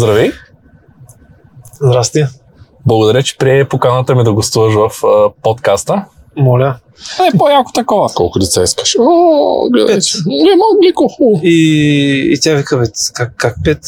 [0.00, 0.32] Здравей!
[1.80, 2.24] Здрасти.
[2.86, 6.04] Благодаря, че прие поканата ми да гостуваш в а, подкаста.
[6.36, 6.76] Моля.
[7.20, 8.08] Е, по-яко такова.
[8.14, 8.96] Колко деца искаш?
[8.98, 10.04] О, гледай, Пет.
[10.04, 10.18] че.
[10.26, 11.08] Няма глико.
[11.42, 12.84] И, и тя вика, бе,
[13.14, 13.78] как, как пет?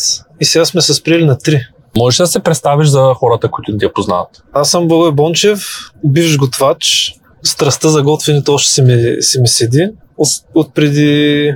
[0.41, 1.61] И сега сме се спрели на три.
[1.97, 4.43] Можеш да се представиш за хората, които не те познават?
[4.53, 5.61] Аз съм Благой Бончев,
[6.05, 7.15] бивш готвач.
[7.43, 9.89] Страстта за готвенето още си ми, си ми седи.
[10.17, 11.53] От, от преди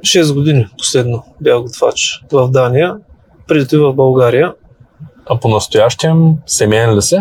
[0.00, 2.96] 6 години последно бях готвач в Дания.
[3.48, 4.54] Преди в България.
[5.26, 7.16] А по-настоящем семейен ли си?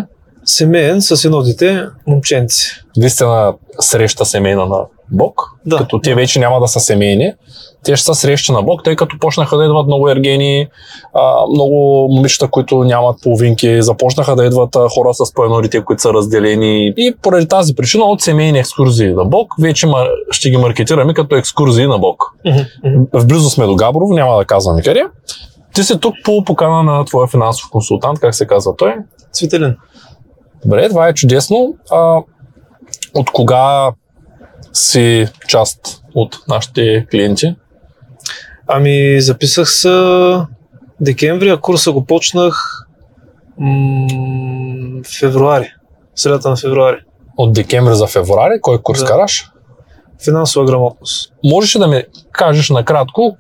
[0.45, 2.71] Семейен с едно дете, момченци.
[2.97, 4.79] Наистина среща семейна на
[5.11, 5.77] Бог, Да.
[5.77, 7.33] като те вече няма да са семейни.
[7.83, 10.67] Те ще са срещи на Бог, тъй като почнаха да идват много ергени,
[11.13, 15.81] а, много момичета, които нямат половинки, започнаха да идват а, хора с по едно дете,
[15.81, 16.93] които са разделени.
[16.97, 19.87] И поради тази причина от семейни екскурзии на Бог, вече
[20.31, 22.23] ще ги маркетираме като екскурзии на Бог.
[23.13, 25.03] В близо сме до Габрово, няма да казваме къде.
[25.73, 28.95] Ти си тук по покана на твоя финансов консултант, как се казва той.
[29.31, 29.77] Цветелин.
[30.65, 31.75] Добре, това е чудесно.
[31.91, 32.21] А,
[33.13, 33.91] от кога
[34.73, 37.55] си част от нашите клиенти?
[38.67, 40.37] Ами, записах се
[40.99, 42.85] декември, а курса го почнах
[43.57, 44.07] м-
[45.19, 45.73] февруари.
[46.15, 46.97] Средата на февруари.
[47.37, 49.05] От декември за февруари, кой курс Да.
[49.05, 49.51] караш?
[50.23, 51.33] Финансова грамотност.
[51.43, 53.37] Можеш ли да ми кажеш накратко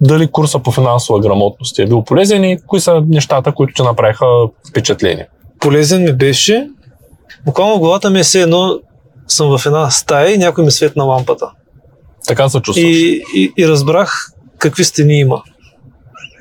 [0.00, 3.82] дали курса по финансова грамотност ти е бил полезен и кои са нещата, които ти
[3.82, 4.26] направиха
[4.70, 5.28] впечатление?
[5.60, 6.68] Полезен ми беше.
[7.44, 8.78] Буквално в главата ми е все едно
[9.28, 11.50] съм в една стая и някой ми светна лампата.
[12.26, 12.86] Така се чувстваш.
[12.86, 15.42] И, и, и разбрах какви стени има.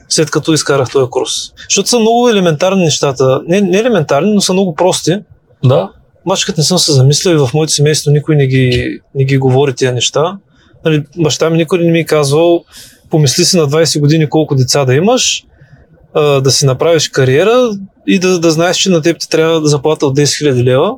[0.09, 1.31] След като изкарах този курс.
[1.69, 3.41] Защото са много елементарни нещата.
[3.47, 5.19] Не, не елементарни, но са много прости.
[5.63, 5.91] Да?
[6.25, 9.37] Обаче като не съм се замислил и в моето семейство никой не ги, не ги
[9.37, 10.37] говори тия неща.
[10.85, 12.63] Нали, баща ми никой не ми е казвал,
[13.09, 15.43] помисли си на 20 години колко деца да имаш,
[16.13, 17.71] а, да си направиш кариера
[18.07, 20.95] и да, да знаеш, че на теб ти трябва да заплата от 10 000 лева,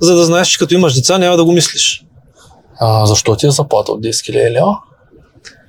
[0.00, 2.04] за да знаеш, че като имаш деца няма да го мислиш.
[2.80, 4.78] А, защо ти е заплата от 10 000 лева?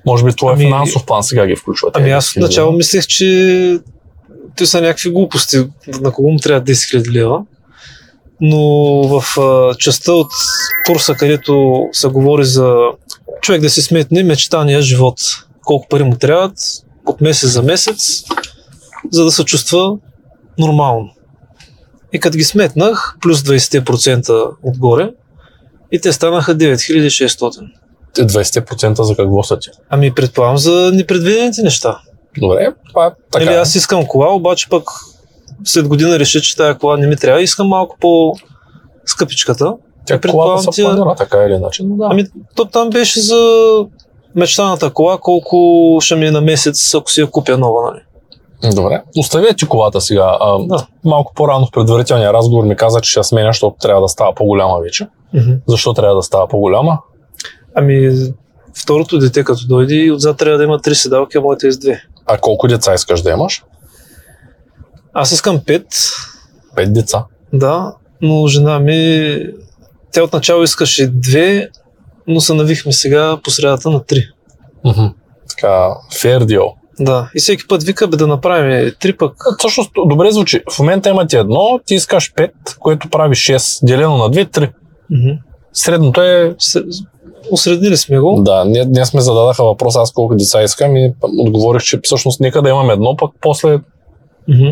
[0.06, 1.92] Може би твой Ами- финансов план сега ги включва.
[1.94, 3.80] Ами аз 10 000 отначало мислех, че
[4.56, 5.58] те са някакви глупости,
[6.02, 7.42] на кого му трябва 10 000 лева.
[8.42, 8.60] Но
[9.08, 10.32] в а, частта от
[10.88, 12.76] курса, където се говори за
[13.42, 15.20] човек да си сметне мечтания живот,
[15.66, 16.58] колко пари му трябват
[17.06, 18.24] от месец за месец,
[19.12, 19.98] за да се чувства
[20.60, 21.10] нормално.
[22.14, 25.12] И като ги сметнах, плюс 20% отгоре,
[25.92, 27.70] и те станаха 9600.
[28.14, 29.70] Те 20% за какво са ти?
[29.90, 32.00] Ами предполагам за непредвидените неща.
[32.38, 33.46] Добре, това е така.
[33.46, 34.84] Или аз искам кола, обаче пък
[35.64, 37.42] след година реша, че тази кола не ми трябва.
[37.42, 39.74] Искам малко по-скъпичката.
[40.06, 42.08] Тя колата се тя- планира така или иначе, но да.
[42.12, 43.40] Ами, то там беше за
[44.36, 45.58] мечтаната кола, колко
[46.02, 48.02] ще ми е на месец, ако си я купя нова, нали?
[48.76, 49.04] Добре.
[49.18, 50.38] Оставя ти колата сега.
[50.40, 50.88] А, Да.
[51.06, 54.36] Малко по-рано в предварителния разговор ми каза, че ще я сменя, защото трябва да става
[54.36, 55.08] по-голяма вече.
[55.68, 57.00] Защо трябва да става по-голяма?
[57.76, 58.12] Ами,
[58.84, 61.78] второто дете като дойде и отзад трябва да има три седалки, а моите е с
[61.78, 62.02] две.
[62.26, 63.64] А колко деца искаш да имаш?
[65.18, 65.86] Аз искам пет,
[66.76, 67.26] Пет деца.
[67.54, 69.38] да, но жена ми,
[70.12, 71.70] тя отначало искаше две,
[72.28, 74.24] но се навихме сега по средата на три.
[74.86, 75.06] Мгм.
[75.50, 76.74] Така, fair deal.
[77.00, 79.44] Да, и всеки път вика бе да направим три пък.
[79.60, 80.62] Всъщност, добре звучи.
[80.72, 84.72] В момента имате едно, ти искаш 5, което прави 6, делено на 2, 3.
[85.10, 85.40] Мгм.
[85.74, 86.56] Средното е...
[87.52, 88.42] Осреднили сме го.
[88.44, 92.62] Да, ние, днес ме зададаха въпрос аз колко деца искам и отговорих, че всъщност нека
[92.62, 93.80] да имам едно, пък после,
[94.48, 94.70] Мгм.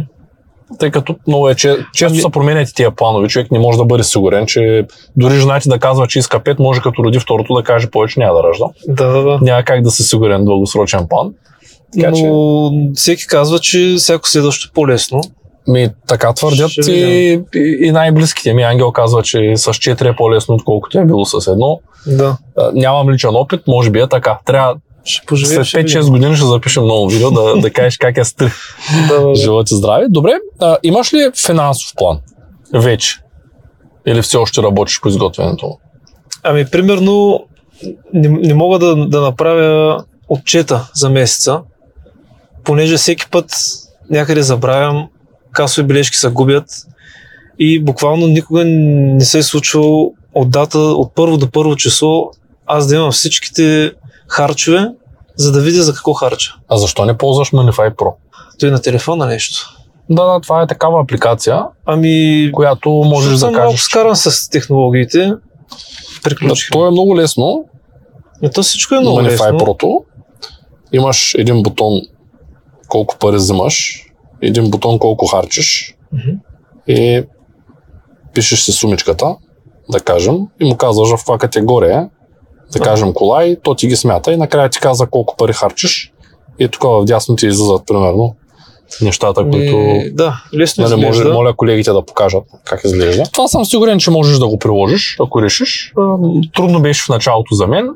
[0.79, 3.27] Тъй като много е, че, често Ами- са променят и тия планове.
[3.27, 4.85] Човек не може да бъде сигурен, че
[5.17, 8.19] дори жена ти да казва, че иска 5, може като роди второто да каже повече
[8.19, 8.65] няма да ражда.
[8.87, 9.39] Да, да, да.
[9.41, 11.29] Няма как да си сигурен дългосрочен план.
[11.99, 15.21] Така Но че- всеки казва, че всяко следващо е по-лесно.
[15.67, 18.63] Ми, така твърдят Ще и, и, и най-близките ми.
[18.63, 21.79] Ангел казва, че с 4 е по-лесно, отколкото е било с едно.
[22.07, 22.37] Да.
[22.57, 24.39] А, Нямам личен опит, може би е така.
[24.45, 25.69] Трябва Ще поживееш.
[25.69, 26.11] след ще 5-6 видим.
[26.13, 28.51] години ще запишем ново видео да, да кажеш как е стри.
[29.09, 29.35] Да, да, да.
[29.35, 30.05] Живот и здраве.
[30.09, 32.19] Добре, а, имаш ли финансов план?
[32.73, 33.19] Вече.
[34.07, 35.79] Или все още работиш по изготвянето му?
[36.43, 37.45] Ами, примерно,
[38.13, 41.61] не, не мога да, да направя отчета за месеца,
[42.63, 43.51] понеже всеки път
[44.09, 45.07] някъде забравям,
[45.51, 46.65] касови бележки се губят
[47.59, 52.31] и буквално никога не се е случвало от дата, от първо до първо число,
[52.65, 53.91] аз да имам всичките
[54.27, 54.87] харчове,
[55.35, 56.55] за да видя за какво харча.
[56.69, 58.13] А защо не ползваш Manify Pro?
[58.59, 59.69] Той на телефона нещо.
[60.09, 63.79] Да, да, това е такава апликация, Ами, която можеш да кажеш.
[63.81, 65.25] скаран с технологиите.
[65.27, 65.37] Да,
[66.23, 66.71] Приключих.
[66.71, 67.65] то е много лесно.
[68.41, 69.59] Не, то всичко е много Manify лесно.
[69.59, 70.03] Pro.
[70.91, 72.01] Имаш един бутон,
[72.87, 74.05] колко пари взимаш,
[74.41, 76.31] един бутон колко харчиш Мгм.
[76.87, 77.23] и
[78.33, 79.35] пишеш си сумичката,
[79.89, 82.07] да кажем, и му казваш в каква категория е,
[82.73, 86.11] да кажем кола и то ти ги смята и накрая ти казва колко пари харчиш
[86.59, 88.35] и тук в дясно ти излизат примерно
[89.01, 93.23] нещата, които Ми, да, лесно нали, може, моля колегите да покажат как изглежда.
[93.31, 95.93] Това съм сигурен, че можеш да го приложиш, ако решиш.
[96.55, 97.89] Трудно беше в началото за мен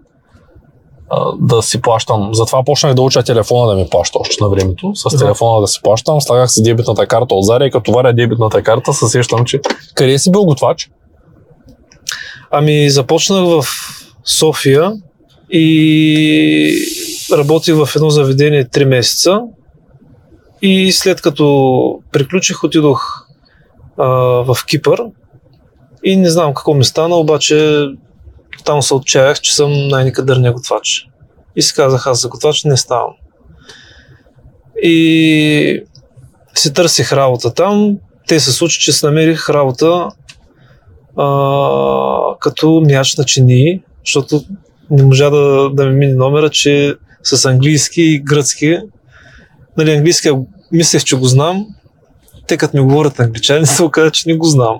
[1.39, 2.29] да си плащам.
[2.33, 4.91] Затова почнах да уча телефона да ми плаща още на времето.
[4.95, 8.93] С телефона да си плащам, слагах си дебитната карта отзади и като варя дебитната карта,
[8.93, 9.59] се сещам, че
[9.93, 10.89] къде си бил готвач?
[12.51, 13.65] Ами започнах в
[14.27, 14.93] София
[15.49, 16.77] и
[17.31, 19.41] работих в едно заведение 3 месеца.
[20.61, 23.27] И след като приключих, отидох
[23.97, 24.07] а,
[24.43, 25.03] в Кипър.
[26.03, 27.85] И не знам какво ми стана, обаче
[28.65, 31.07] там се отчаях, че съм най-никъдърния готвач.
[31.55, 33.13] И си казах, аз за готвач не ставам.
[34.83, 35.83] И
[36.55, 37.97] си търсих работа там.
[38.27, 40.09] Те се случи, че си намерих работа
[41.17, 44.45] а, като мяч на чинии, защото
[44.91, 48.77] не можа да, да ми мине номера, че с английски и гръцки.
[49.77, 50.29] Нали, английски
[50.71, 51.67] мислех, че го знам.
[52.47, 54.75] Те като ми говорят англичани, се оказа, че не го знам.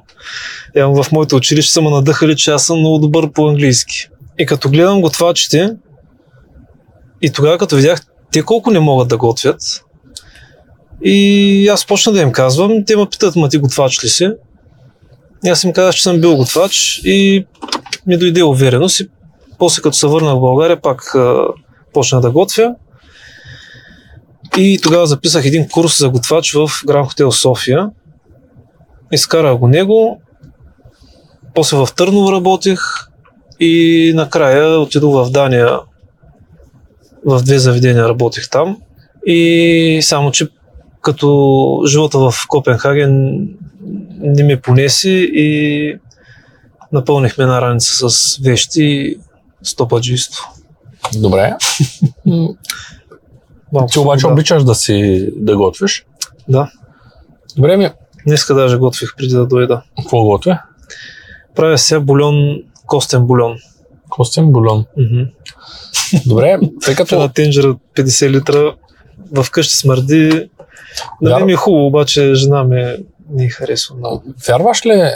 [0.75, 4.09] Явно в моето училище са ме надъхали, че аз съм много добър по английски.
[4.39, 5.75] И като гледам готвачите,
[7.21, 8.01] и тогава като видях
[8.31, 9.61] те колко не могат да готвят,
[11.03, 14.29] и аз почна да им казвам, те ме питат, ма ти готвач ли си?
[15.45, 17.45] И аз им казах, че съм бил готвач и
[18.07, 19.09] ми дойде увереност и
[19.57, 21.15] после като се върнах в България, пак
[21.93, 22.75] почнах да готвя.
[24.57, 27.89] И тогава записах един курс за готвач в Гран Хотел София.
[29.11, 30.21] Изкарах го него.
[31.55, 32.79] После в Търново работих
[33.59, 35.79] и накрая отидох в Дания.
[37.25, 38.77] В две заведения работих там.
[39.25, 40.47] И само, че
[41.01, 43.47] като живота в Копенхаген
[44.19, 45.99] не ме понеси и
[46.91, 49.17] напълнихме една раница с вещи
[49.63, 50.43] стопаджийство.
[51.15, 51.55] Добре.
[53.73, 54.33] Малко Ти обаче свобода.
[54.33, 56.05] обичаш да си да готвиш.
[56.49, 56.71] Да.
[57.55, 57.89] Добре ми,
[58.27, 59.81] Днеска даже готвих преди да дойда.
[59.97, 60.61] какво готвя?
[61.55, 63.57] Правя сега бульон, костен бульон.
[64.09, 64.85] Костен бульон.
[66.25, 68.75] Добре, тъй В една като тенджера 50 литра
[69.43, 70.49] вкъщи смърди.
[71.21, 71.45] Нали Вярно.
[71.45, 72.97] ми е хубаво, обаче жена ме
[73.29, 74.23] не й харесва много.
[74.47, 75.11] вярваш ли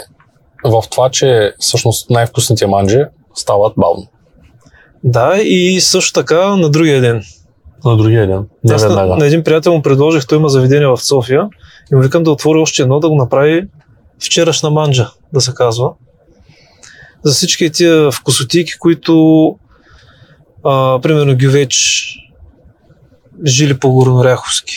[0.64, 3.04] в това, че всъщност най-вкусните манджи
[3.34, 4.06] стават бавно?
[5.04, 7.22] Да, и също така на другия ден.
[7.84, 8.46] На другия ден.
[8.64, 11.48] Не Аз на, на един приятел му предложих, той има заведение в София
[11.92, 13.68] и му викам да отвори още едно, да го направи
[14.24, 15.92] вчерашна манджа, да се казва.
[17.22, 19.46] За всички тия вкусотики, които
[20.64, 21.74] а, примерно гювеч
[23.46, 24.74] жили по горноряховски.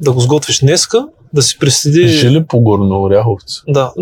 [0.00, 2.08] Да го сготвиш днеска, да си преследи...
[2.08, 3.62] Жили по горно Оряховци.
[3.68, 3.92] Да,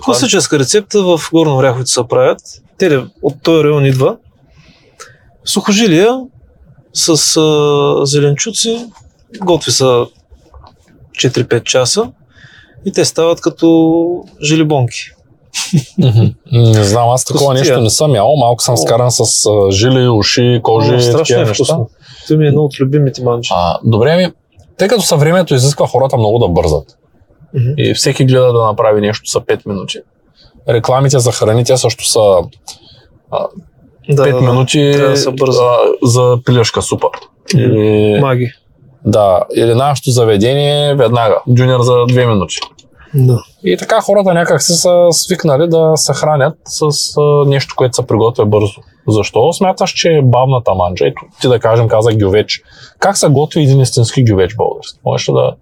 [0.00, 2.40] класическа рецепта в Горна Оряховица се правят.
[2.78, 4.16] Те от този район идва.
[5.44, 6.20] Сухожилия
[6.92, 8.86] с а, зеленчуци,
[9.40, 10.06] готви са
[11.16, 12.10] 4-5 часа
[12.84, 15.00] и те стават като жилибонки.
[16.52, 18.36] Не знам, аз такова нещо не съм ял.
[18.36, 21.54] Малко съм скаран с а, жили, уши, кожи О, страшно такива е неща.
[21.54, 21.90] вкусно.
[22.28, 23.48] Това ми е едно от любимите манджи.
[23.52, 24.32] А, добре ми,
[24.78, 26.96] тъй като съвремето изисква хората много да бързат
[27.76, 29.98] и всеки гледа да направи нещо за 5 минути.
[30.68, 32.20] Рекламите за храни, те също са
[34.10, 34.52] Да, 5 да, да.
[34.52, 35.62] минути да се бърза.
[35.62, 37.08] а, за пилешка супа.
[37.56, 38.52] Или, Маги.
[39.04, 42.56] да, или нашето заведение веднага, джуниор за 2 минути.
[43.14, 43.42] Да.
[43.64, 46.82] И така хората някак се са свикнали да се хранят с
[47.18, 48.80] а, нещо, което се приготвя бързо.
[49.08, 51.06] Защо смяташ, че е бавната манджа?
[51.06, 52.62] Ето ти да кажем, каза гювеч.
[52.98, 54.98] Как се готви един истински гювеч български?
[55.04, 55.54] Можеш да...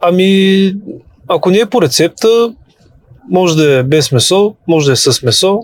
[0.00, 0.72] Ами,
[1.28, 2.54] ако не е по рецепта,
[3.30, 5.60] може да е без месо, може да е с месо.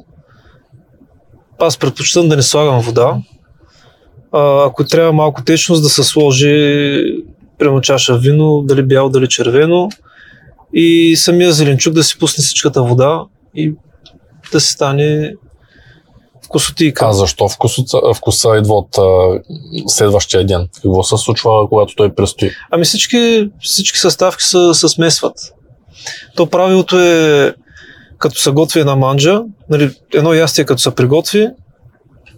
[1.60, 3.16] Аз предпочитам да не слагам вода.
[4.32, 7.02] А, ако трябва малко течност, да се сложи
[7.58, 9.88] прямо чаша вино, дали бяло, дали червено.
[10.74, 13.24] И самия зеленчук да си пусне всичката вода
[13.54, 13.74] и
[14.52, 15.34] да си стане
[16.44, 17.06] вкусотийка.
[17.08, 19.40] А защо вкуса, вкуса идва от а,
[19.86, 20.68] следващия ден?
[20.74, 22.50] Какво се случва, когато той престои?
[22.70, 25.34] Ами всички, всички съставки се, се смесват.
[26.36, 27.54] То правилото е,
[28.20, 31.48] като се готви една манджа, нали, едно ястие като се приготви,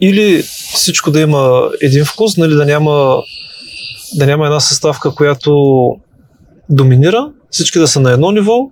[0.00, 0.42] или
[0.74, 3.22] всичко да има един вкус, нали, да, няма,
[4.14, 5.52] да няма една съставка, която
[6.68, 8.70] доминира, всички да са на едно ниво,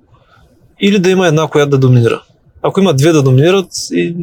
[0.80, 2.22] или да има една, която да доминира.
[2.62, 4.14] Ако има две да доминират, и,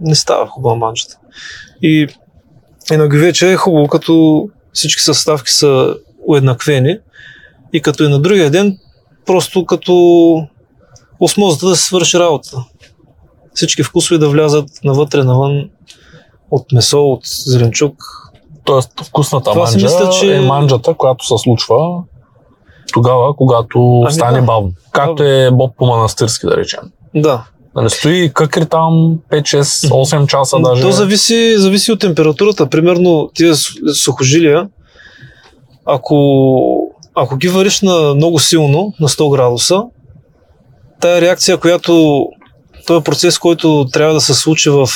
[0.00, 1.18] не става хубава манджата.
[1.82, 2.06] И,
[3.10, 5.94] вече е хубаво, като всички съставки са
[6.26, 6.98] уеднаквени
[7.72, 8.78] и като и на другия ден,
[9.26, 10.48] просто като
[11.20, 12.64] осмозата да се свърши работа.
[13.54, 15.68] Всички вкусове да влязат навътре, навън,
[16.50, 17.94] от месо, от зеленчук.
[18.64, 21.76] Тоест, вкусната Това манджа мисля, че- е манджата, която се случва
[22.92, 24.44] тогава, когато Ами стане да.
[24.44, 24.70] бавно.
[24.92, 26.80] Както е Боб по манастирски, да речем.
[27.14, 27.44] Да.
[27.74, 30.82] Нали, стои къкри там 5, 6, 8 часа даже.
[30.82, 32.66] То зависи, зависи от температурата.
[32.66, 34.68] Примерно тия су- сухожилия,
[35.84, 36.16] ако,
[37.14, 39.82] ако ги вариш на много силно, на 100 градуса,
[41.00, 42.24] тая реакция, която
[42.86, 44.88] този процес, който трябва да се случи в,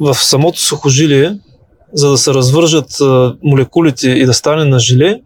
[0.00, 1.38] в самото сухожилие,
[1.92, 2.86] за да се развържат
[3.42, 5.20] молекулите и да стане на желе,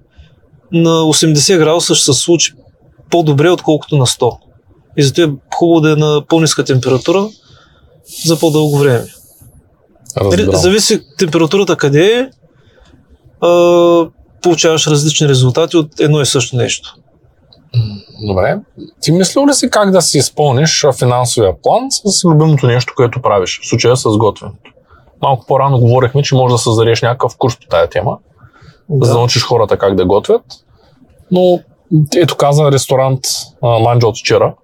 [0.72, 2.52] на 80 градуса ще се случи
[3.10, 4.38] по-добре, отколкото на 100.
[4.96, 7.28] И затова е хубаво да е на по-ниска температура
[8.24, 9.06] за по-дълго време.
[10.20, 10.60] Нали, Разбрал.
[10.60, 12.30] Зависи температурата къде е,
[13.46, 14.06] а,
[14.42, 16.94] получаваш различни резултати от едно и също нещо.
[18.20, 18.58] Добре.
[19.00, 23.60] Ти мислил ли си как да си изпълниш финансовия план с любимото нещо, което правиш?
[23.62, 24.70] В случая с готвенето.
[25.22, 28.18] Малко по-рано говорихме, че може да създадеш някакъв курс по тая тема,
[28.88, 29.06] да.
[29.06, 30.42] за да научиш хората как да готвят.
[31.30, 31.60] Но
[32.16, 33.20] ето каза ресторант
[33.62, 34.54] а, Манджа от вчера.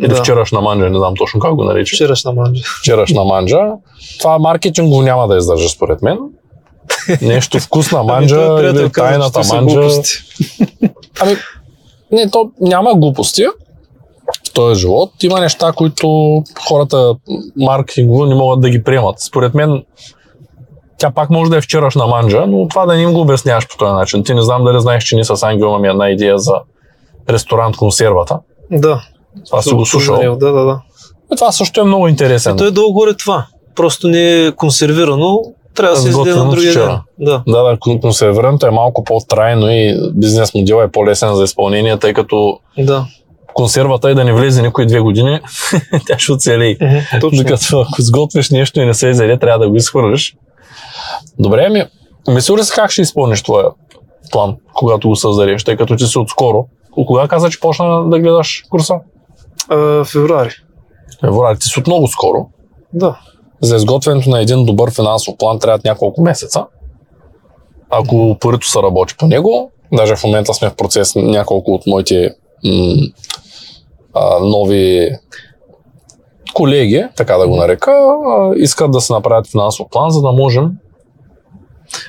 [0.00, 0.14] Или Да.
[0.14, 1.96] вчерашна манджа, не знам точно как го нарича.
[1.96, 2.62] Вчерашна манджа.
[2.80, 3.72] Вчерашна манджа.
[4.18, 6.18] Това маркетингово няма да издържа според мен.
[7.22, 10.02] Нещо вкусна манджа Ами, или тайната манджа.
[11.20, 11.36] Ами,
[12.12, 13.44] не, то няма глупости
[14.46, 15.10] в този живот.
[15.22, 17.14] Има неща, които хората
[17.56, 19.20] маркетингово не могат да ги приемат.
[19.20, 19.84] Според мен,
[20.98, 23.76] тя пак може да е вчерашна манджа, но това да не им го обясняваш по
[23.76, 24.24] този начин.
[24.24, 26.54] Ти не знам дали знаеш, че ние с Ангел имаме една идея за
[27.28, 28.38] ресторант консервата.
[28.70, 29.02] Да.
[29.46, 30.16] Това си го слушал.
[30.16, 30.80] Да, да, да.
[31.32, 32.56] И това също е много интересен.
[32.56, 33.46] То е долу-горе това.
[33.76, 35.38] Просто не е консервирано.
[35.78, 36.82] Трябва да се Сготвено на другия ден.
[36.82, 37.02] вчера.
[37.18, 37.42] Да.
[37.46, 42.14] Да, да, кон- консервирането е малко по-трайно и бизнес модел е по-лесен за изпълнение, тъй
[42.14, 43.06] като Да.
[43.54, 45.40] консервата е да не влезе никой две години,
[46.06, 46.76] тя ще оцелее.
[47.20, 47.38] Точно.
[47.38, 50.36] Докато ако сготвиш нещо и не се изяде, трябва да го изхвърлиш.
[51.38, 51.84] Добре, ами,
[52.28, 53.66] мислил ли си как ще изпълниш твоя
[54.32, 56.66] план, когато го създадеш, тъй като ти си отскоро?
[56.92, 58.94] От Кога каза, че почна да гледаш курса?
[59.68, 60.50] А, февруари.
[61.20, 62.46] Февруари, ти си от много скоро.
[62.92, 63.18] Да.
[63.62, 66.66] За изготвянето на един добър финансов план трябват няколко месеца.
[67.90, 72.30] Ако упорито се работи по него, даже в момента сме в процес няколко от моите
[72.64, 73.06] м-
[74.14, 75.10] а, нови
[76.54, 80.70] колеги, така да го нарека, а, искат да се направят финансов план, за да можем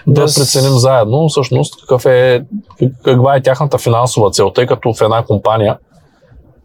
[0.07, 2.45] да Аз- преценим заедно всъщност какъв е,
[3.03, 5.77] каква е тяхната финансова цел, тъй като в една компания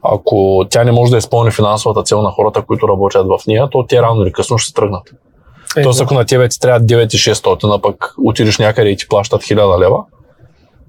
[0.04, 3.86] ако тя не може да изпълни финансовата цел на хората, които работят в нея, то
[3.88, 5.02] те рано или късно ще се тръгнат.
[5.76, 9.42] Е, Тоест, ако на тебе ти трябва 9600, а пък отидеш някъде и ти плащат
[9.42, 9.98] 1000 лева,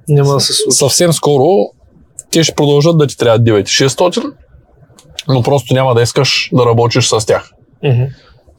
[0.10, 0.77] Няма да се случи.
[0.77, 1.48] съвсем скоро
[2.31, 4.34] те ще продължат да ти трябва 9600,
[5.27, 7.51] но просто няма да искаш да работиш с тях.
[7.84, 8.03] Мгм.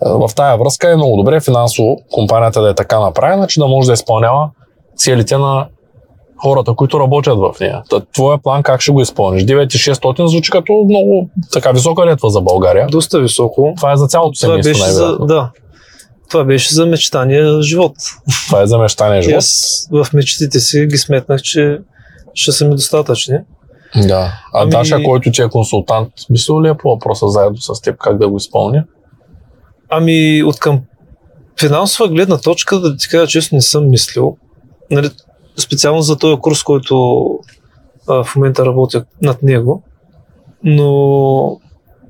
[0.01, 3.87] В тая връзка е много добре финансово компанията да е така направена, че да може
[3.87, 4.51] да изпълнява
[4.97, 5.69] целите на
[6.43, 7.83] хората, които работят в нея.
[7.91, 9.43] Та, твоя план как ще го изпълниш?
[9.45, 12.87] 9600 звучи като много така висока летва за България.
[12.87, 13.73] Доста високо.
[13.77, 15.51] Това е за цялото Това семейство, беше за, да.
[16.31, 17.93] Това беше за мечтания живот.
[18.47, 19.39] Това е за мечтания И живот.
[19.39, 21.79] аз в мечтите си ги сметнах, че
[22.35, 23.39] ще са ми достатъчни.
[23.97, 24.33] Да.
[24.55, 27.97] А Ами- Даша, който ти е консултант, мислил ли е по въпроса заедно с теб
[27.99, 28.85] как да го изпълня?
[29.91, 30.81] Ами от към
[31.61, 34.37] финансова гледна точка, да ти кажа честно, не съм мислил.
[34.91, 35.11] Нали,
[35.59, 37.27] специално за този курс, който
[38.09, 39.83] а, в момента работя над него.
[40.65, 41.61] Но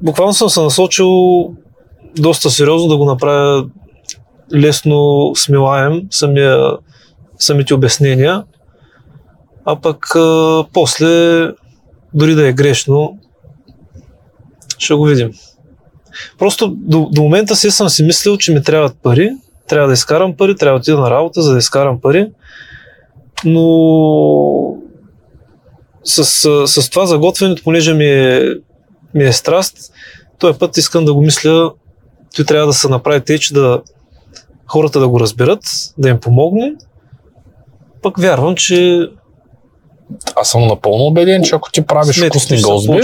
[0.03, 1.11] буквално съм се насочил
[2.19, 3.67] доста сериозно да го направя
[4.55, 6.77] лесно смилаем самия,
[7.39, 8.45] самите обяснения.
[9.65, 11.07] А пък а, после,
[12.15, 13.19] дори да е грешно,
[14.79, 15.31] ще го видим.
[16.39, 19.31] Просто до, до момента си съм си мислил, че ми трябват пари,
[19.69, 22.31] трябва да изкарам пари, трябва да отида на работа, за да изкарам пари.
[23.45, 24.77] Но
[26.05, 28.43] с, с, с това заготвянето, понеже ми е,
[29.15, 29.93] ми е страст,
[30.39, 31.73] този път искам да го мисля,
[32.37, 33.83] той трябва да се направи тъй, че да
[34.67, 35.61] хората да го разберат,
[35.99, 36.73] да им помогне.
[38.03, 39.09] Пък вярвам, че
[40.37, 43.01] Аз съм напълно убеден, че ако ти правиш сметките вкусни гозби,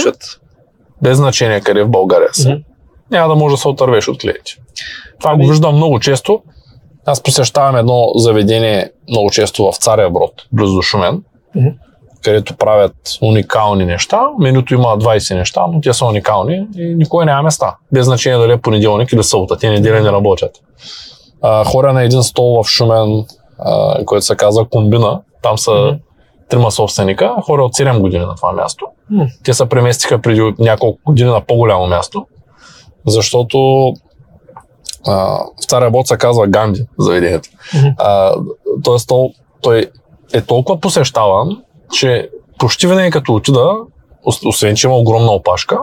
[1.03, 2.59] без значение къде в България са, Мгм.
[3.11, 4.57] няма да може да се отървеш от клиенти.
[5.21, 6.43] Това Ами- го виждам много често.
[7.07, 11.23] Аз посещавам едно заведение много често в Царя Брод, близо до Шумен,
[11.57, 11.69] Мгм.
[12.25, 14.23] където правят уникални неща.
[14.39, 17.77] Менюто има 20 неща, но те са уникални и никой няма места.
[17.93, 19.57] Без значение дали е понеделник или събота.
[19.57, 20.53] Те неделя не работят.
[21.43, 23.25] А, хора на един стол в Шумен,
[23.59, 25.21] а, който се казва Комбина.
[25.43, 25.97] Там са Мгм.
[26.51, 28.87] трима собственика, хора от 7 години на това място.
[29.11, 29.27] М.
[29.45, 32.27] Те се преместиха преди няколко години на по-голямо място,
[33.07, 33.93] защото
[35.07, 35.13] а,
[35.63, 37.49] в Царя Бот се казва Ганди заведението.
[37.75, 37.89] Мгм.
[37.99, 38.35] А,
[38.85, 39.31] тоест, то,
[39.61, 39.87] той
[40.33, 42.29] е толкова посещаван, че
[42.59, 43.71] почти винаги като отида,
[44.27, 45.79] ос- освен че има огромна опашка,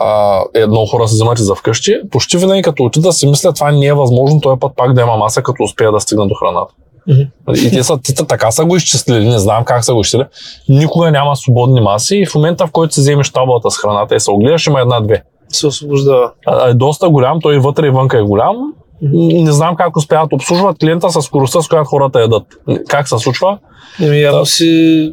[0.00, 3.52] а, е, много хора се вземат и за вкъщи, почти винаги като отида си мисля,
[3.52, 6.34] това не е възможно, този път пак да има маса, като успея да стигна до
[6.34, 6.74] храната.
[7.08, 7.22] Мгм.
[7.54, 10.24] И те са, те, така са го изчислили, не знам как са го изчислили.
[10.68, 14.20] Никога няма свободни маси и в момента, в който си вземеш таблата с храната и
[14.20, 15.22] се огледаш, има една-две.
[15.48, 16.32] Се освобождава.
[16.46, 18.56] А, е доста голям, той вътре и вънка е голям.
[19.02, 22.42] Не знам как успяват обслужват клиента с скоростта, с която хората ядат.
[22.88, 23.58] Как се случва?
[24.02, 25.12] Еми, явно си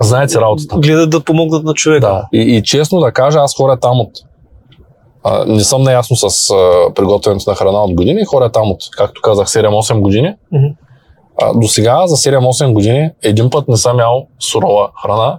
[0.00, 0.76] Знаете работата.
[0.78, 2.06] гледат да помогнат на човека.
[2.06, 2.28] Да.
[2.32, 4.10] И, и честно да кажа, аз хора там от...
[5.24, 8.24] А, не съм наясно с а, приготвянето на храна от години.
[8.24, 10.34] Хора там от, както казах, 7-8 години.
[11.42, 15.38] А, до сега, за 7-8 години, един път не съм ял сурова храна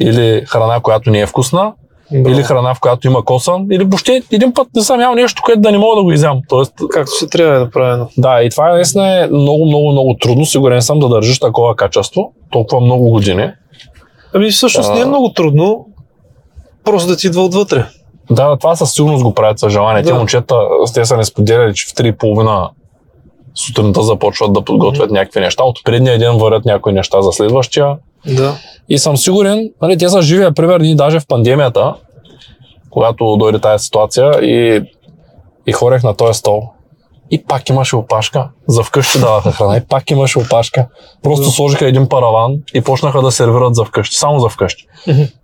[0.00, 1.72] или храна, която не е вкусна,
[2.12, 2.34] Браво.
[2.36, 5.60] или храна, в която има косъм, или въобще един път не съм ял нещо, което
[5.60, 6.40] да не мога да го изям.
[6.48, 8.08] Тоест, Както се трябва да правено.
[8.18, 10.46] да, и това наистина е много, много, много трудно.
[10.46, 13.50] Сигурен съм да държиш такова качество толкова много години.
[14.34, 14.94] Ами всъщност А.
[14.94, 15.86] не е много трудно,
[16.84, 17.86] просто да ти идва отвътре.
[18.30, 20.02] Да, това със сигурност го правят с желание.
[20.02, 20.14] Те Да.
[20.18, 20.56] момчета,
[20.94, 22.68] те са не споделяли, че в 3.30
[23.54, 25.64] сутринта започват да подготвят някакви неща.
[25.64, 27.96] От предния ден варят някои неща за следващия.
[28.26, 28.54] Да.
[28.88, 31.94] И съм сигурен, нали, те са живия пример, ние даже в пандемията,
[32.90, 34.82] когато дойде тази ситуация и,
[35.66, 36.62] и хорех на този стол.
[37.30, 38.48] И пак имаше опашка.
[38.68, 39.76] За вкъщи даваха храна.
[39.76, 40.86] И пак имаше опашка.
[41.22, 41.50] Просто Да.
[41.50, 44.16] сложиха един параван и почнаха да сервират за вкъщи.
[44.16, 44.86] Само за вкъщи.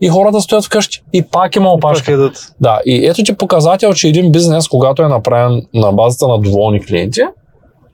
[0.00, 1.02] И хората стоят вкъщи.
[1.12, 2.04] И пак има опашка.
[2.04, 2.36] Пак едат.
[2.60, 6.86] Да, и ето ти показател, че един бизнес, когато е направен на базата на доволни
[6.86, 7.20] клиенти,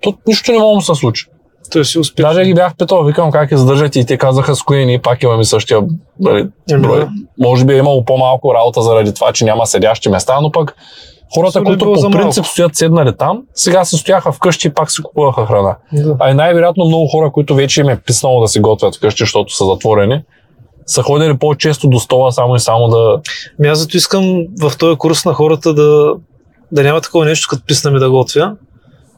[0.00, 1.26] то нищо не може да се случи.
[1.73, 2.23] Той си успя.
[2.23, 5.44] Даже ги бях питал, викам как издържат и те казаха с кои ние пак имаме
[5.44, 5.80] същия
[6.21, 7.00] нали, Еми, брой.
[7.00, 7.09] да.
[7.38, 10.74] Може би е имало по-малко работа заради това, че няма седящи места, но пък
[11.35, 15.03] хората, е които по принцип стоят седнали там, сега се стояха вкъщи и пак си
[15.03, 15.77] купуваха храна.
[15.92, 16.16] Да.
[16.18, 19.55] А и най-вероятно много хора, които вече им е писнало да си готвят вкъщи, защото
[19.55, 20.22] са затворени,
[20.87, 23.20] са ходили по-често до стола само и само да...
[23.59, 26.14] Ами аз зато искам в този курс на хората да,
[26.72, 28.57] да няма такова нещо, като писнаме да готвя,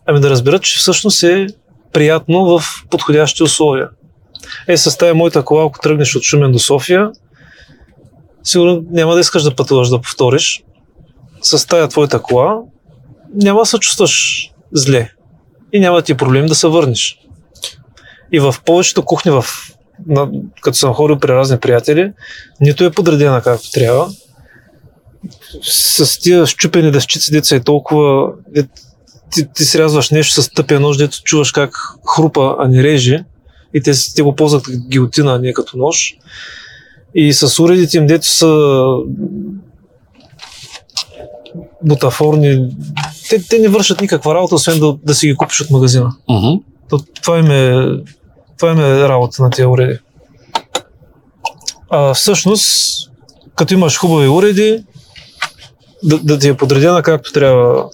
[0.06, 1.46] ами да разберат, че всъщност е
[1.96, 3.88] приятно в подходящи условия.
[4.68, 7.10] Е, с тази моята кола, ако тръгнеш от Шумен до София,
[8.44, 10.62] сигурно няма да искаш да пътуваш да повториш.
[11.42, 12.58] С тая твоята кола
[13.34, 15.12] няма да се чувстваш зле
[15.72, 17.18] и няма ти е проблем да се върнеш.
[18.32, 19.44] И в повечето кухни, в,
[20.06, 20.30] на,
[20.60, 22.12] като съм ходил при разни приятели,
[22.60, 24.10] нито е подредена както трябва.
[25.62, 28.32] С тия щупени дъщици, деца е толкова...
[29.30, 31.76] Ти, ти срязваш нещо с тъпия нож, дето чуваш как
[32.14, 33.24] хрупа, а не реже.
[33.74, 36.14] И те, те го ползват като гилотина, а не като нож.
[37.14, 38.84] И с уредите им, дето са
[41.82, 42.76] бутафорни,
[43.30, 46.12] те, те не вършат никаква работа, освен да, да си ги купиш от магазина.
[46.88, 47.86] То, това, им е,
[48.58, 49.98] това им е работа на тези уреди.
[51.90, 52.96] А всъщност,
[53.56, 54.84] като имаш хубави уреди,
[56.02, 57.90] да, да ти е подредена както трябва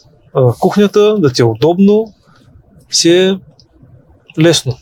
[0.61, 2.05] кухнята, да ти е удобно,
[2.91, 3.39] си е
[4.41, 4.77] лесно.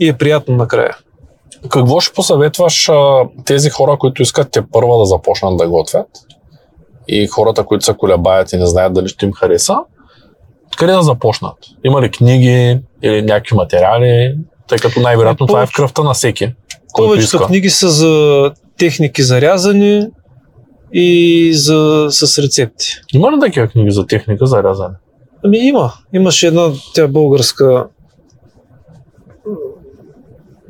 [0.00, 0.96] И е приятно накрая.
[1.68, 6.06] Какво ще посъветваш а, тези хора, които искат те първа да започнат да готвят
[7.08, 9.76] и хората, които се колебаят и не знаят дали ще им хареса,
[10.76, 11.56] къде да започнат?
[11.84, 14.34] Има ли книги или някакви материали?
[14.68, 16.54] Тъй като най-вероятно Е, това е в кръвта на всеки,
[16.96, 20.10] Повечето книги са за техники за рязане
[20.92, 22.86] и за, с рецепти.
[23.12, 24.94] Има ли такива книги за техника за рязане?
[25.44, 25.92] Ами има.
[26.12, 27.86] Имаше една тя българска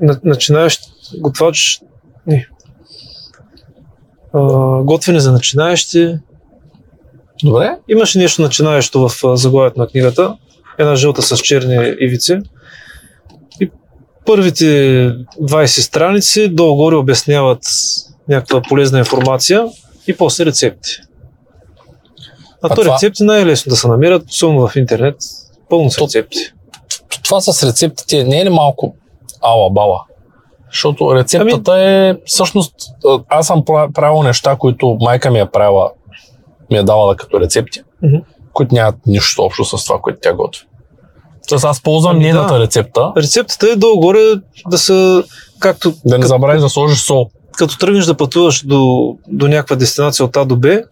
[0.00, 0.80] на- начинаещ
[1.18, 1.80] готвач.
[2.26, 2.48] Не.
[4.32, 4.40] А,
[4.82, 6.14] готвене за начинаещи.
[7.44, 7.76] Добре.
[7.88, 10.36] Имаше нещо начинаещо в заглавието на книгата.
[10.78, 12.38] Една жълта с черни ивици.
[13.60, 13.70] И
[14.26, 14.64] първите
[15.40, 17.62] 20 страници долу-горе обясняват
[18.28, 19.66] някаква полезна информация
[20.10, 20.90] и после рецепти.
[22.62, 25.16] А, А то това- рецепти най-лесно да се намерят, особено в интернет.
[25.68, 26.38] Пълно с То- рецепти.
[27.24, 28.94] Това с рецептите не е ли малко
[29.42, 30.00] ала-бала?
[30.72, 32.74] Защото рецептата е всъщност...
[33.28, 35.90] Аз съм пра- правил неща, които майка ми е правила,
[36.70, 38.16] ми е давала като рецепти, Мгм.
[38.52, 40.62] които нямат нищо общо с това, което тя готви.
[41.48, 42.34] Тоест аз ползвам Ами да.
[42.34, 44.20] нейната рецепта, Рецептата е долу-горе
[44.66, 45.24] да са,
[45.58, 47.30] както да не забравиш да сложиш сол.
[47.58, 50.82] Като тръгнеш да пътуваш до, до някаква дестинация от А до Б,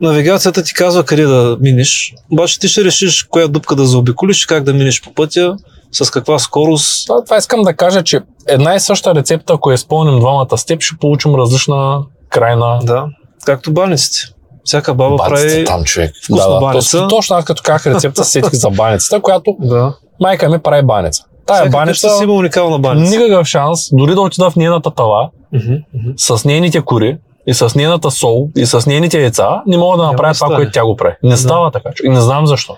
[0.00, 4.64] навигацията ти казва къде да минеш, обаче ти ще решиш коя дупка да заобиколиш, как
[4.64, 5.56] да минеш по пътя,
[5.92, 7.06] с каква скорост.
[7.06, 10.64] Това, това искам да кажа, че една и съща рецепта, ако я изпълним двамата с
[10.66, 13.06] теб, ще получим различна крайна Да,
[13.44, 14.18] както баниците.
[14.64, 15.64] Всяка баба баницата прави...
[15.64, 16.12] там, човек.
[16.24, 16.90] вкусна да, да, баница.
[16.90, 19.94] Точно, точно аз като казах рецепта, се сетих за баницата, която Да.
[20.20, 21.24] майка ми прави баница.
[21.46, 23.16] Тая Всяка баница, си има уникална баница.
[23.16, 26.12] никакъв шанс, дори да отида в нейната тава, Мгм.
[26.16, 30.12] с нейните кури, и с нейната сол, и с нейните яйца, не мога да Няма
[30.12, 31.14] направя да това, което тя го прави.
[31.22, 31.36] Не Да.
[31.36, 31.90] става така.
[32.04, 32.76] И не знам защо.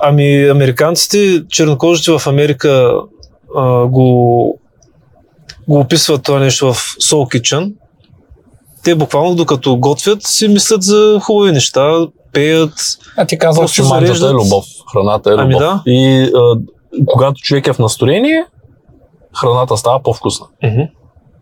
[0.00, 2.94] Ами, американците, чернокожите в Америка
[3.56, 4.58] а, го,
[5.68, 7.72] го описват това нещо в Soul Kitchen.
[8.84, 12.72] Те буквално докато готвят си мислят за хубави неща, пеят.
[13.16, 15.44] А ти Просто че манджата е любов, храната е любов.
[15.44, 15.82] Ами да.
[15.86, 16.58] И а,
[17.06, 18.44] когато човек е в настроение,
[19.40, 20.46] храната става по-вкусна.
[20.64, 20.82] Мгм.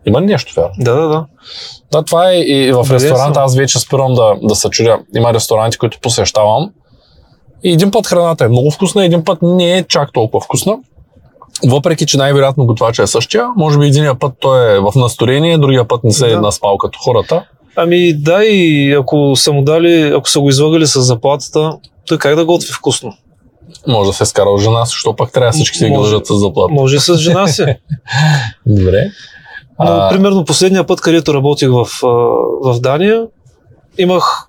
[0.07, 0.73] Има ли нещо вярно?
[0.79, 1.25] Да, да, да.
[1.91, 3.39] Да, това е и в ресторанта.
[3.39, 4.99] Аз вече спирам да, да се чудя.
[5.15, 6.71] Има ресторанти, които посещавам.
[7.63, 10.77] И един път храната е много вкусна, един път не е чак толкова вкусна.
[11.65, 15.87] Въпреки, че най-вероятно готвача е същия, може би единия път той е в настроение, другия
[15.87, 16.41] път не се е Да.
[16.41, 17.45] наспал като хората.
[17.75, 22.35] Ами да, и ако са му дали, ако са го излагали с заплатата, той как
[22.35, 23.13] да готви вкусно?
[23.87, 26.73] Може да се е скарал жена, защото пък трябва всички да ги с заплата.
[26.73, 27.65] Може с жена си.
[28.65, 29.11] Добре.
[29.79, 31.87] Но, А, примерно, последния път, където работих в,
[32.63, 33.27] в Дания,
[33.97, 34.47] имах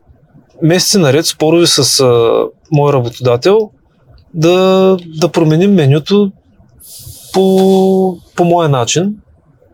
[0.63, 3.71] месеци наред спорови с а, мой работодател
[4.35, 6.31] да, да променим менюто
[7.33, 9.15] по, по моя начин.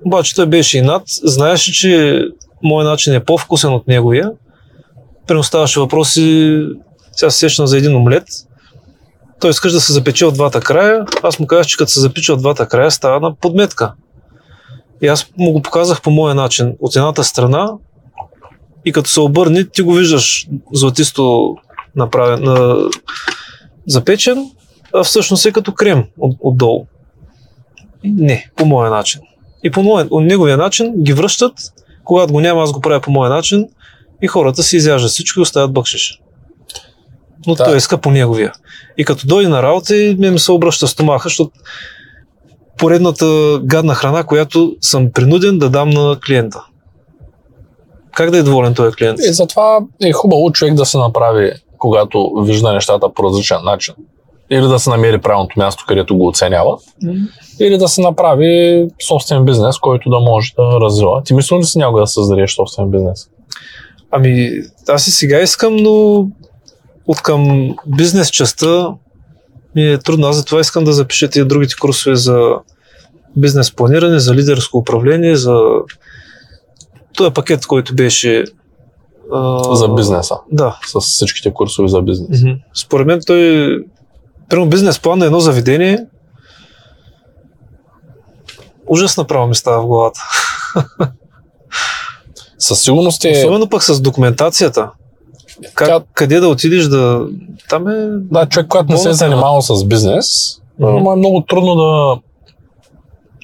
[0.07, 1.03] Обаче той беше и над.
[1.07, 2.21] Знаеше, че
[2.63, 4.31] моят начин е по-вкусен от неговия.
[5.27, 6.59] Преноставаше въпроси,
[7.13, 8.25] сега се сещам за един омлет.
[9.41, 11.05] Той искаш да се запече от двата края.
[11.23, 13.93] Аз му казах, че като се запича от двата края, става на подметка.
[15.03, 16.77] И аз му го показах по моя начин.
[16.81, 17.73] От едната страна
[18.85, 21.55] и като се обърне, ти го виждаш златисто
[21.97, 22.77] направен, на,
[23.87, 24.51] запечен,
[24.95, 26.87] а всъщност е като крем от, отдолу.
[28.05, 29.21] Не, по моя начин.
[29.65, 31.53] И по моя, от неговия начин ги връщат,
[32.05, 33.69] когато го няма, аз го правя по моя начин
[34.23, 36.21] и хората си изяждат всичко и оставят бъкшиш.
[37.47, 37.65] Но Да.
[37.65, 38.53] той иска по неговия.
[38.99, 41.51] И като дойде на работа, и ми се обръща стомаха, защото
[42.79, 46.65] поредната гадна храна, която съм принуден да дам на клиента.
[48.13, 49.19] Как да е доволен този клиент?
[49.29, 53.95] И затова е хубаво човек да се направи, когато вижда нещата по различен начин.
[54.51, 56.81] Или да се намери правилното място, където го оценяват,
[57.61, 61.23] или да се направи собствен бизнес, който да може да развива.
[61.25, 63.29] Ти мислил ли си някога да създадеш собствен бизнес?
[64.11, 64.51] Ами,
[64.89, 66.27] аз и сега искам, но
[67.07, 68.95] от към бизнес частта
[69.75, 70.27] ми е трудно.
[70.27, 72.55] Аз затова искам да запиша тия другите курсове за
[73.37, 75.61] бизнес планиране, за лидерско управление, за
[77.17, 78.45] този пакет, който беше
[79.33, 80.37] а, За бизнеса.
[80.53, 80.79] Да.
[80.87, 82.43] С всичките курсове за бизнес.
[82.43, 82.53] Мгм.
[82.75, 83.79] Според мен той,
[84.49, 86.07] примерно бизнес план на едно заведение,
[88.87, 90.21] ужасна право ми става в главата.
[92.59, 93.31] Със сигурност е...
[93.39, 94.91] Особено пък с документацията.
[95.75, 97.27] Как, къде да отидеш да...
[97.69, 98.09] Там е...
[98.11, 100.27] Да, човек, който не се е занимавал с бизнес,
[100.79, 100.93] Мгм.
[100.93, 102.17] му е много трудно да...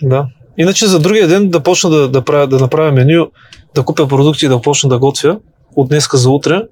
[0.03, 0.27] Да.
[0.59, 3.27] Иначе за другия ден да почна да, да, правя, да направя меню,
[3.75, 5.39] да купя продукти и да почна да готвя
[5.77, 6.63] от днеска за утре,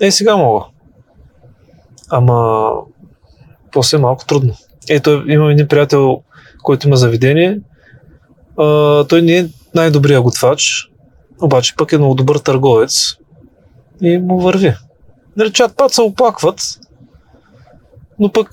[0.00, 0.64] е сега мога.
[2.10, 2.70] Ама
[3.72, 4.54] после е малко трудно.
[4.88, 6.22] Ето, имам един приятел,
[6.62, 7.60] който има заведение.
[8.58, 10.90] А, той не е най-добрия готвач,
[11.42, 13.16] обаче пък е много добър търговец
[14.02, 14.74] и му върви.
[15.36, 16.60] Нали, чат пат се оплакват,
[18.18, 18.48] но пък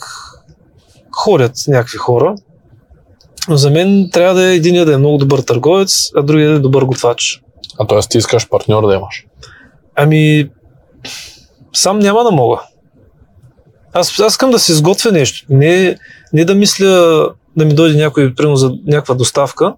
[1.11, 2.35] ходят някакви хора.
[3.49, 6.55] Но за мен трябва да е единия да е много добър търговец, а другия да
[6.55, 7.41] е добър готвач.
[7.79, 7.99] А т.е.
[7.99, 9.25] ти искаш партньор да имаш.
[9.95, 10.49] Ами,
[11.73, 12.61] сам няма да мога.
[13.93, 15.45] Аз, аз искам да се изготвя нещо.
[15.49, 15.97] Не,
[16.33, 16.87] не да мисля
[17.57, 19.75] да ми дойде някой, примерно за някаква доставка,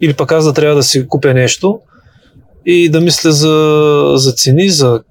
[0.00, 1.80] или пък аз да трябва да си купя нещо
[2.66, 5.02] и да мисля за, за цени, за...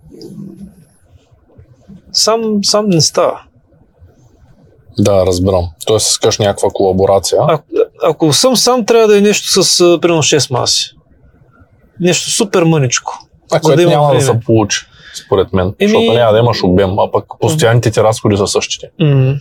[2.12, 3.42] Сам, сам не става.
[5.00, 5.66] Да, разбирам.
[5.86, 7.42] Тоест искаш някаква колаборация.
[7.48, 7.60] А,
[8.04, 10.92] ако съм сам, трябва да е нещо с примерно 6 маси.
[12.00, 13.20] Нещо супер мъничко.
[13.52, 14.22] А което да няма да време.
[14.22, 14.86] се получи,
[15.26, 15.68] според мен.
[15.80, 18.90] Еми- Защото няма да имаш обем, а пък постоянните ти разходи са същите.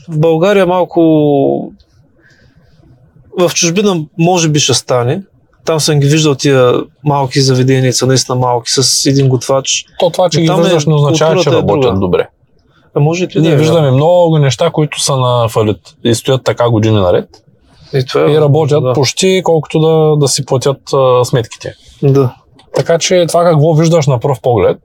[0.08, 1.00] В България малко...
[3.38, 5.22] В чужбина може би ще стане.
[5.66, 6.72] Там съм ги виждал тия
[7.04, 9.84] малки заведения, наистина малки, с един готвач.
[9.98, 12.28] То това, че ги е виждаш, не означава, че е работят е добре.
[12.94, 13.92] А може и Ние да е, виждаме да.
[13.92, 17.28] много неща, които са на фалит и стоят така години наред.
[17.94, 18.92] И, това е, и работят да.
[18.92, 21.74] почти колкото да, да си платят а, сметките.
[22.02, 22.34] Да.
[22.74, 24.78] Така че това какво виждаш на пръв поглед,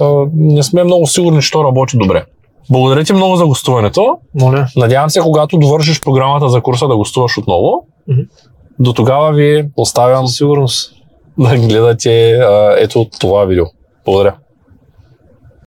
[0.00, 2.24] а, не сме много сигурни, че то работи добре.
[2.70, 4.18] Благодаря ти много за гостуването.
[4.40, 4.66] Моля.
[4.76, 7.86] Надявам се, когато довършиш програмата за курса да гостуваш отново.
[8.10, 8.28] Mm-hmm.
[8.80, 10.92] До тогава ви оставям сигурност
[11.38, 12.40] да гледате
[12.78, 13.64] ето това видео.
[14.04, 14.36] Благодаря.